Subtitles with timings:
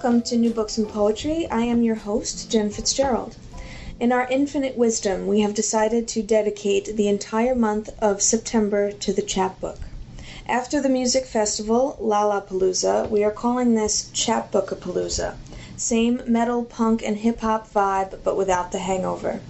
[0.00, 1.48] Welcome to New Books in Poetry.
[1.50, 3.34] I am your host, Jen Fitzgerald.
[3.98, 9.12] In our infinite wisdom, we have decided to dedicate the entire month of September to
[9.12, 9.80] the chapbook.
[10.46, 15.34] After the music festival, Lollapalooza, we are calling this Chapbookapalooza.
[15.76, 19.40] Same metal, punk, and hip hop vibe, but without the hangover.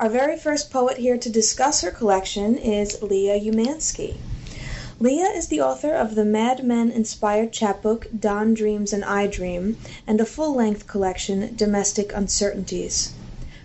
[0.00, 4.16] Our very first poet here to discuss her collection is Leah Umansky.
[5.00, 9.76] Leah is the author of the Mad Men inspired chapbook Don Dreams and I Dream
[10.08, 13.12] and a full length collection, Domestic Uncertainties.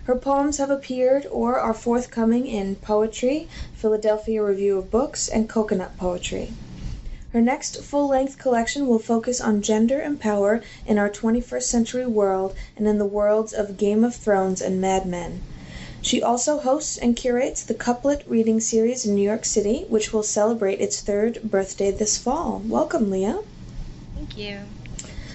[0.04, 5.96] Her poems have appeared or are forthcoming in Poetry, Philadelphia Review of Books, and Coconut
[5.98, 6.52] Poetry.
[7.32, 12.06] Her next full length collection will focus on gender and power in our 21st century
[12.06, 15.42] world and in the worlds of Game of Thrones and Mad Men.
[16.04, 20.22] She also hosts and curates the Couplet Reading Series in New York City, which will
[20.22, 22.60] celebrate its third birthday this fall.
[22.66, 23.40] Welcome, Leah.
[24.14, 24.60] Thank you.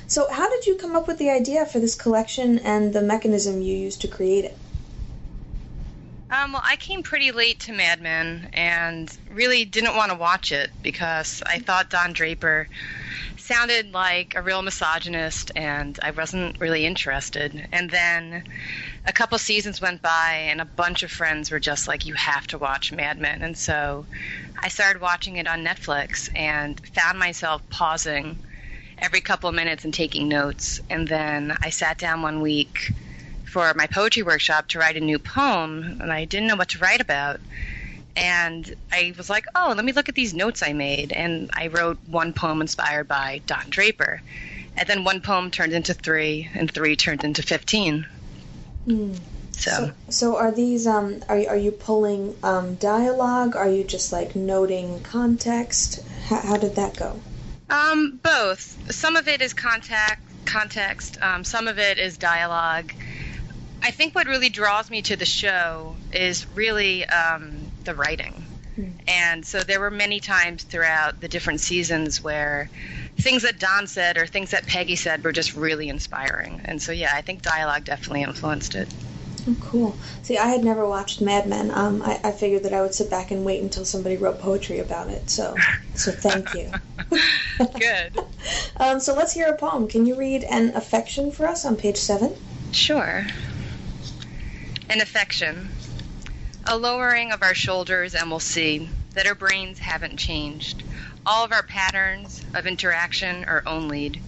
[0.06, 3.64] So, how did you come up with the idea for this collection and the mechanism
[3.64, 4.58] you used to create it?
[6.30, 10.52] Um, well, I came pretty late to Mad Men and really didn't want to watch
[10.52, 12.70] it because I thought Don Draper
[13.38, 17.68] sounded like a real misogynist and I wasn't really interested.
[17.72, 18.44] And then
[19.10, 22.46] a couple seasons went by and a bunch of friends were just like, you have
[22.46, 23.42] to watch Mad Men.
[23.42, 24.06] And so
[24.62, 28.38] I started watching it on Netflix and found myself pausing
[29.00, 30.80] every couple of minutes and taking notes.
[30.92, 32.92] And then I sat down one week
[33.46, 36.80] for my poetry workshop to write a new poem and I didn't know what to
[36.80, 37.40] write about
[38.16, 41.14] and I was like, oh, let me look at these notes I made.
[41.14, 44.22] And I wrote one poem inspired by Don Draper.
[44.76, 48.06] And then one poem turned into three, and three turned into 15.
[48.88, 49.20] Mm.
[49.52, 49.72] So.
[49.72, 49.94] so.
[50.10, 53.56] so, are these um are are you pulling um, dialogue?
[53.56, 56.04] Are you just like noting context?
[56.28, 57.20] How, how did that go?
[57.70, 58.92] Um, both.
[58.92, 61.22] Some of it is contact context.
[61.22, 62.92] Um, some of it is dialogue.
[63.82, 68.46] I think what really draws me to the show is really um, the writing.
[68.78, 68.94] Mm.
[69.08, 72.70] And so there were many times throughout the different seasons where
[73.20, 76.62] things that Don said or things that Peggy said were just really inspiring.
[76.66, 78.88] And so, yeah, I think dialogue definitely influenced it.
[79.48, 79.98] Oh, cool.
[80.24, 81.72] See, I had never watched Mad Men.
[81.72, 84.80] Um, I, I figured that I would sit back and wait until somebody wrote poetry
[84.80, 85.30] about it.
[85.30, 85.56] So,
[85.96, 86.72] so thank you.
[87.80, 88.18] Good.
[88.78, 89.88] um, so let's hear a poem.
[89.88, 92.36] Can you read "An Affection" for us on page seven?
[92.72, 93.26] Sure.
[94.90, 95.70] An affection
[96.70, 98.88] a lowering of our shoulders, and we'll see
[99.20, 100.82] that our brains haven't changed.
[101.26, 104.22] All of our patterns of interaction are only,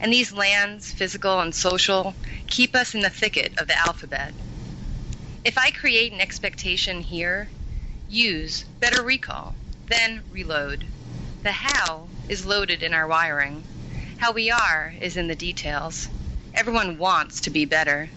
[0.00, 2.14] and these lands, physical and social,
[2.46, 4.32] keep us in the thicket of the alphabet.
[5.44, 7.50] If I create an expectation here,
[8.08, 9.54] use, better recall,
[9.88, 10.86] then reload.
[11.42, 13.62] The how is loaded in our wiring.
[14.16, 16.08] How we are is in the details.
[16.54, 18.08] Everyone wants to be better.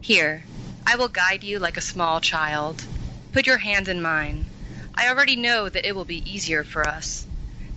[0.00, 0.42] Here,
[0.86, 2.82] I will guide you like a small child.
[3.34, 4.47] Put your hand in mine.
[4.98, 7.24] I already know that it will be easier for us.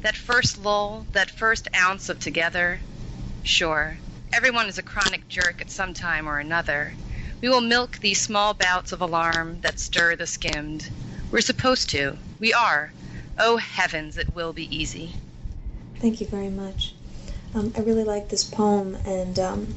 [0.01, 2.79] That first lull, that first ounce of together.
[3.43, 3.95] Sure,
[4.33, 6.93] everyone is a chronic jerk at some time or another.
[7.39, 10.89] We will milk these small bouts of alarm that stir the skimmed.
[11.29, 12.17] We're supposed to.
[12.39, 12.91] We are.
[13.37, 15.13] Oh heavens, it will be easy.
[15.97, 16.95] Thank you very much.
[17.53, 19.75] Um, I really like this poem, and um,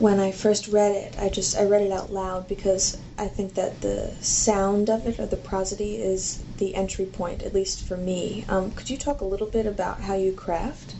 [0.00, 3.54] when I first read it, I just I read it out loud because I think
[3.54, 7.96] that the sound of it or the prosody is the entry point, at least for
[7.96, 8.44] me.
[8.48, 10.94] Um, could you talk a little bit about how you craft?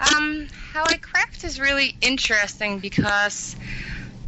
[0.00, 3.56] Um, how I craft is really interesting because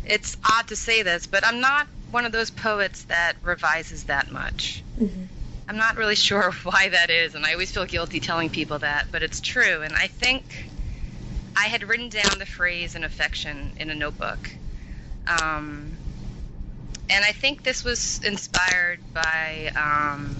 [0.04, 4.30] it's odd to say this, but I'm not one of those poets that revises that
[4.30, 4.82] much.
[4.98, 5.24] Mm-hmm.
[5.68, 9.06] I'm not really sure why that is, and I always feel guilty telling people that,
[9.10, 9.82] but it's true.
[9.82, 10.70] And I think
[11.56, 14.50] I had written down the phrase "an affection" in a notebook,
[15.26, 15.96] um,
[17.08, 20.34] and I think this was inspired by um,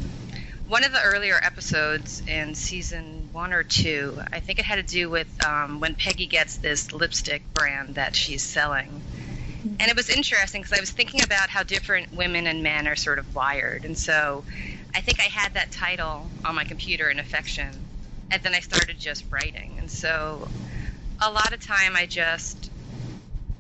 [0.69, 4.19] one of the earlier episodes in season one or two.
[4.33, 8.17] I think it had to do with um, when Peggy gets this lipstick brand that
[8.17, 8.89] she's selling.
[8.89, 9.77] Mm-hmm.
[9.79, 12.97] And it was interesting because I was thinking about how different women and men are
[12.97, 13.85] sort of wired.
[13.85, 14.45] And so
[14.95, 17.69] I think I had that title on my computer in affection.
[18.31, 19.77] And then I started just writing.
[19.79, 20.49] And so
[21.23, 22.66] a lot of time I just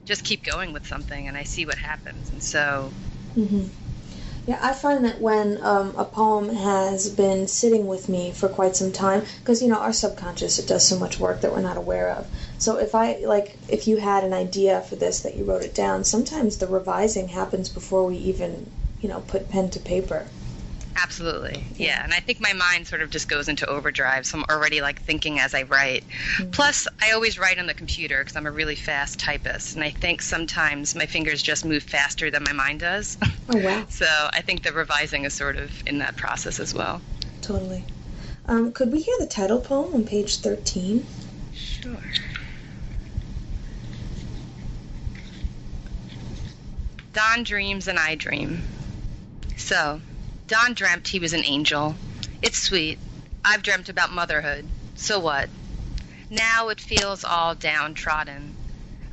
[0.06, 2.30] just keep going with something and I see what happens.
[2.30, 2.90] And so.
[3.36, 3.66] Mm-hmm.
[4.46, 8.76] Yeah, I find that when um, a poem has been sitting with me for quite
[8.76, 11.76] some time, because you know our subconscious it does so much work that we're not
[11.76, 12.28] aware of.
[12.56, 15.74] So if I like, if you had an idea for this that you wrote it
[15.74, 18.70] down, sometimes the revising happens before we even,
[19.00, 20.26] you know, put pen to paper.
[20.96, 21.64] Absolutely.
[21.76, 22.02] Yeah.
[22.02, 24.24] And I think my mind sort of just goes into overdrive.
[24.26, 26.04] So I'm already like thinking as I write.
[26.38, 26.50] Mm-hmm.
[26.50, 29.74] Plus, I always write on the computer because I'm a really fast typist.
[29.74, 33.18] And I think sometimes my fingers just move faster than my mind does.
[33.48, 33.86] Oh, wow.
[33.88, 37.00] so I think the revising is sort of in that process as well.
[37.42, 37.84] Totally.
[38.46, 41.06] Um, could we hear the title poem on page 13?
[41.54, 41.96] Sure.
[47.12, 48.62] Don dreams and I dream.
[49.56, 50.00] So,
[50.48, 51.96] Don dreamt he was an angel.
[52.40, 53.00] It's sweet.
[53.44, 54.70] I've dreamt about motherhood.
[54.94, 55.50] So what?
[56.30, 58.54] Now it feels all downtrodden.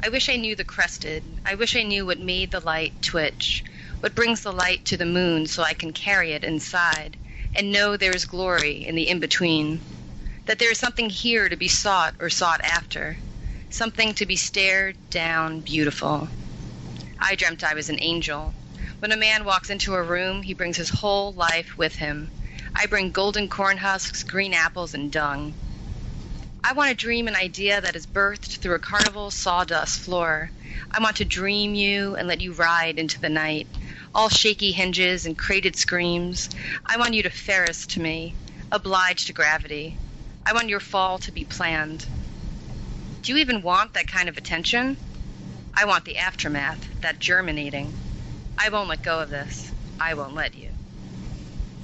[0.03, 1.24] I wish I knew the crested.
[1.44, 3.63] I wish I knew what made the light twitch,
[4.01, 7.18] what brings the light to the moon so I can carry it inside
[7.56, 9.81] and know there is glory in the in between.
[10.45, 13.18] That there is something here to be sought or sought after,
[13.71, 16.30] something to be stared down beautiful.
[17.19, 18.53] I dreamt I was an angel.
[19.04, 22.32] When a man walks into a room, he brings his whole life with him.
[22.74, 25.56] I bring golden corn husks, green apples, and dung.
[26.64, 30.52] I want to dream an idea that is birthed through a carnival sawdust floor.
[30.90, 33.68] I want to dream you and let you ride into the night,
[34.16, 36.50] all shaky hinges and crated screams.
[36.86, 38.34] I want you to Ferris to me,
[38.72, 39.98] oblige to gravity.
[40.46, 42.06] I want your fall to be planned.
[43.22, 44.96] Do you even want that kind of attention?
[45.76, 48.03] I want the aftermath, that germinating.
[48.58, 49.72] I won't let go of this.
[50.00, 50.70] I won't let you.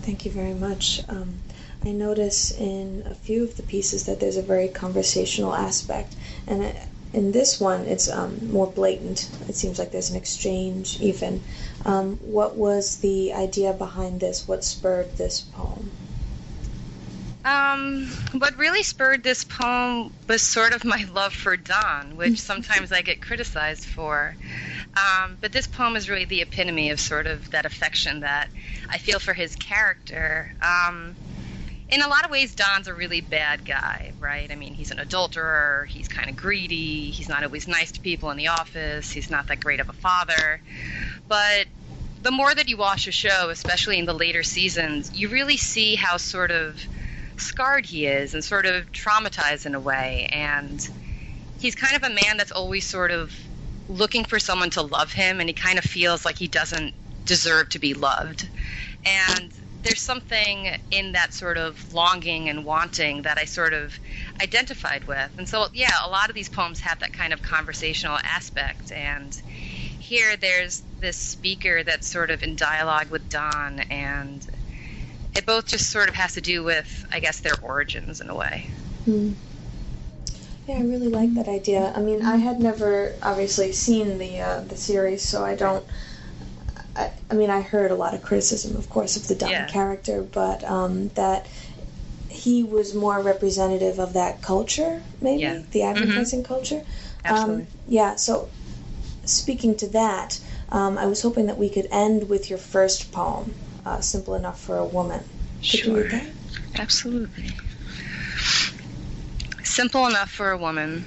[0.01, 1.01] Thank you very much.
[1.09, 1.35] Um,
[1.83, 6.15] I notice in a few of the pieces that there's a very conversational aspect,
[6.47, 6.73] and
[7.13, 9.29] in this one, it's um, more blatant.
[9.47, 11.41] It seems like there's an exchange, even.
[11.85, 14.47] Um, what was the idea behind this?
[14.47, 15.89] What spurred this poem?
[17.45, 22.91] Um, what really spurred this poem was sort of my love for Don, which sometimes
[22.91, 24.35] I get criticized for.
[24.99, 28.49] Um, but this poem is really the epitome of sort of that affection that
[28.89, 30.53] I feel for his character.
[30.61, 31.15] Um,
[31.89, 34.51] in a lot of ways, Don's a really bad guy, right?
[34.51, 38.29] I mean, he's an adulterer, he's kind of greedy, he's not always nice to people
[38.29, 40.61] in the office, he's not that great of a father.
[41.27, 41.65] But
[42.21, 45.95] the more that you watch a show, especially in the later seasons, you really see
[45.95, 46.79] how sort of
[47.37, 50.29] scarred he is and sort of traumatized in a way.
[50.31, 50.87] And
[51.59, 53.33] he's kind of a man that's always sort of
[53.89, 56.93] looking for someone to love him, and he kind of feels like he doesn't
[57.25, 58.47] deserve to be loved.
[59.05, 59.51] And
[59.83, 63.97] there's something in that sort of longing and wanting that I sort of
[64.41, 65.31] identified with.
[65.37, 68.91] And so, yeah, a lot of these poems have that kind of conversational aspect.
[68.91, 69.33] And
[69.99, 74.45] here there's this speaker that's sort of in dialogue with Don, and
[75.35, 78.35] it both just sort of has to do with, I guess, their origins in a
[78.35, 78.67] way.
[79.07, 79.35] Mm.
[80.69, 81.91] Yeah, I really like that idea.
[81.95, 85.83] I mean, I had never obviously seen the uh, the series, so I don't.
[86.95, 89.65] I, I, mean, I heard a lot of criticism, of course, of the Don yeah.
[89.65, 91.47] character, but um, that
[92.27, 95.63] he was more representative of that culture, maybe yeah.
[95.71, 95.97] the mm-hmm.
[96.03, 96.53] advertising mm-hmm.
[96.53, 96.85] culture.
[97.25, 97.63] Absolutely.
[97.63, 98.15] Um, yeah.
[98.15, 98.47] So,
[99.25, 100.39] speaking to that,
[100.71, 103.55] um, I was hoping that we could end with your first poem
[103.87, 105.23] uh, simple enough for a woman.
[105.61, 105.97] Could sure.
[105.97, 106.27] you read that?
[106.75, 107.53] Absolutely.
[109.69, 111.05] Simple enough for a woman.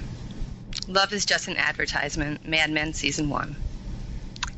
[0.87, 2.47] Love is just an advertisement.
[2.47, 3.57] Mad Men season one.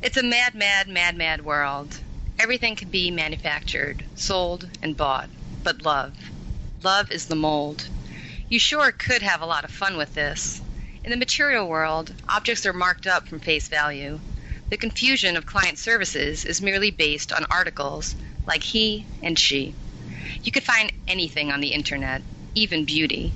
[0.00, 1.98] It's a mad, mad, mad, mad world.
[2.38, 5.28] Everything can be manufactured, sold, and bought.
[5.64, 6.14] But love.
[6.84, 7.88] Love is the mold.
[8.48, 10.62] You sure could have a lot of fun with this.
[11.02, 14.20] In the material world, objects are marked up from face value.
[14.70, 18.14] The confusion of client services is merely based on articles
[18.46, 19.74] like he and she.
[20.44, 22.22] You could find anything on the internet,
[22.54, 23.32] even beauty.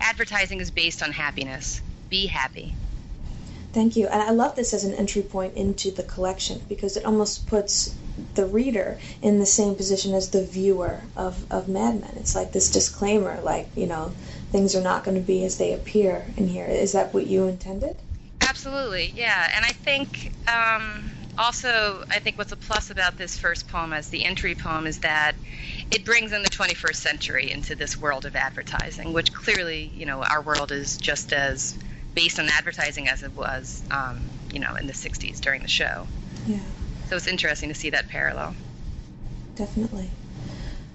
[0.00, 1.80] Advertising is based on happiness.
[2.08, 2.74] Be happy.
[3.72, 4.08] Thank you.
[4.08, 7.94] And I love this as an entry point into the collection because it almost puts
[8.34, 12.12] the reader in the same position as the viewer of, of Mad Men.
[12.16, 14.12] It's like this disclaimer, like, you know,
[14.50, 16.66] things are not going to be as they appear in here.
[16.66, 17.96] Is that what you intended?
[18.40, 19.50] Absolutely, yeah.
[19.54, 24.10] And I think um, also, I think what's a plus about this first poem as
[24.10, 25.34] the entry poem is that
[25.90, 30.22] it brings in the 21st century into this world of advertising, which clearly, you know,
[30.22, 31.76] our world is just as
[32.14, 34.20] based on advertising as it was, um,
[34.52, 36.06] you know, in the 60s during the show.
[36.46, 36.58] Yeah.
[37.08, 38.54] So it's interesting to see that parallel.
[39.56, 40.10] Definitely.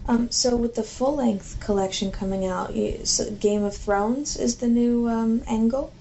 [0.07, 4.57] Um, so with the full length collection coming out, you, so Game of Thrones is
[4.57, 5.91] the new um, angle.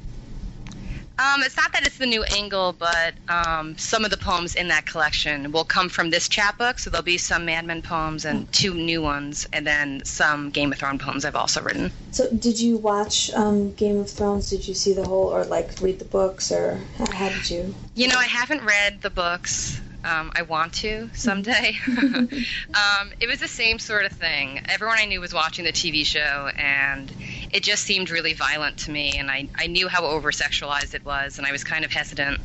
[1.17, 4.69] Um, it's not that it's the new angle, but um, some of the poems in
[4.69, 6.81] that collection will come from this chapbook.
[6.81, 10.73] So there'll be some Mad Men poems and two new ones, and then some Game
[10.73, 11.93] of Thrones poems I've also written.
[12.11, 14.51] So did you watch um, Game of Thrones?
[14.51, 16.81] Did you see the whole, or like read the books, or
[17.13, 17.75] how did you?
[17.95, 19.81] You know, I haven't read the books.
[20.03, 21.77] Um, I want to someday.
[21.89, 24.61] um, it was the same sort of thing.
[24.69, 27.11] Everyone I knew was watching the TV show, and
[27.55, 29.13] it just seemed really violent to me.
[29.17, 32.41] And I, I knew how over sexualized it was, and I was kind of hesitant.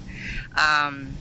[0.56, 1.18] Um,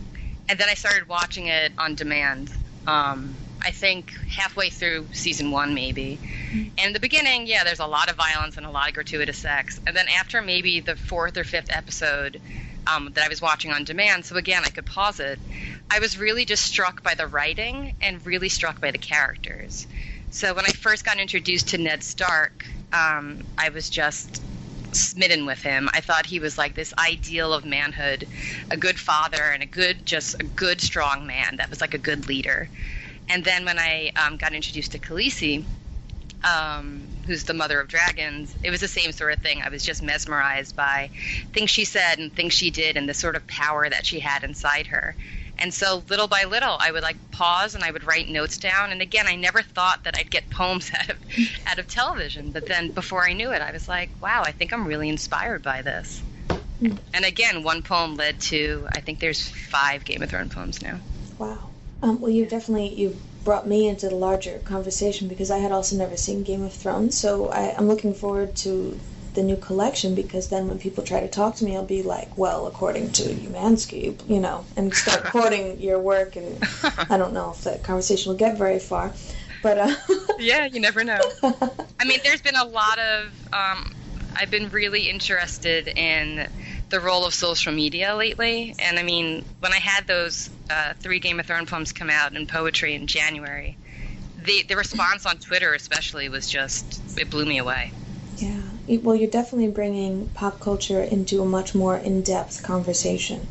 [0.48, 2.50] and then I started watching it on demand.
[2.86, 6.18] Um, I think halfway through season one, maybe.
[6.52, 9.38] And in the beginning, yeah, there's a lot of violence and a lot of gratuitous
[9.38, 9.80] sex.
[9.86, 12.40] And then after maybe the fourth or fifth episode,
[12.86, 14.26] um, that I was watching on demand.
[14.26, 15.38] So again, I could pause it.
[15.90, 19.86] I was really just struck by the writing and really struck by the characters.
[20.30, 24.42] So when I first got introduced to Ned Stark, um, I was just
[24.92, 25.88] smitten with him.
[25.92, 28.26] I thought he was like this ideal of manhood,
[28.70, 31.98] a good father and a good, just a good, strong man that was like a
[31.98, 32.68] good leader.
[33.28, 35.64] And then when I um, got introduced to Khaleesi,
[36.44, 39.60] um, who's the mother of dragons, it was the same sort of thing.
[39.62, 41.10] I was just mesmerized by
[41.52, 44.44] things she said and things she did and the sort of power that she had
[44.44, 45.14] inside her.
[45.58, 48.92] And so little by little, I would like pause and I would write notes down.
[48.92, 51.16] And again, I never thought that I'd get poems out of
[51.66, 52.52] out of television.
[52.52, 55.62] But then before I knew it, I was like, wow, I think I'm really inspired
[55.62, 56.22] by this.
[56.80, 56.98] Mm.
[57.12, 60.98] And again, one poem led to I think there's five Game of Thrones poems now.
[61.38, 61.58] Wow.
[62.02, 65.96] Um, well, you definitely you brought me into the larger conversation because I had also
[65.96, 67.18] never seen Game of Thrones.
[67.18, 68.98] So I, I'm looking forward to
[69.38, 72.36] the new collection because then when people try to talk to me, I'll be like,
[72.36, 76.34] well, according to Umansky, you know, and start quoting your work.
[76.34, 76.58] And
[77.08, 79.12] I don't know if that conversation will get very far.
[79.62, 79.94] But uh...
[80.40, 81.20] yeah, you never know.
[82.00, 83.26] I mean, there's been a lot of.
[83.52, 83.94] Um,
[84.34, 86.48] I've been really interested in
[86.90, 88.74] the role of social media lately.
[88.80, 92.34] And I mean, when I had those uh, three Game of Thrones poems come out
[92.34, 93.76] in poetry in January,
[94.42, 97.92] the the response on Twitter especially was just it blew me away.
[98.88, 103.46] Well, you're definitely bringing pop culture into a much more in-depth conversation,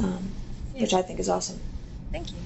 [0.00, 0.30] um,
[0.74, 0.80] yeah.
[0.80, 1.60] which I think is awesome.
[2.10, 2.38] Thank you.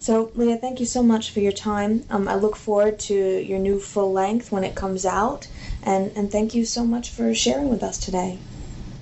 [0.00, 2.04] So, Leah, thank you so much for your time.
[2.10, 5.48] Um, I look forward to your new full length when it comes out,
[5.82, 8.38] and, and thank you so much for sharing with us today.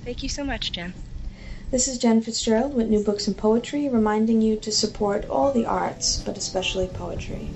[0.03, 0.93] Thank you so much, Jen.
[1.69, 5.65] This is Jen Fitzgerald with New Books in Poetry, reminding you to support all the
[5.65, 7.49] arts, but especially poetry.